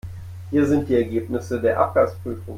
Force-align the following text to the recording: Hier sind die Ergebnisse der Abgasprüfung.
Hier 0.49 0.65
sind 0.65 0.89
die 0.89 0.95
Ergebnisse 0.95 1.61
der 1.61 1.79
Abgasprüfung. 1.79 2.49